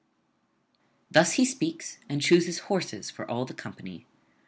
Thus 1.11 1.33
he 1.33 1.45
speaks, 1.45 1.99
and 2.09 2.23
chooses 2.23 2.57
horses 2.71 3.11
for 3.11 3.29
all 3.29 3.45
the 3.45 3.53
company. 3.53 4.07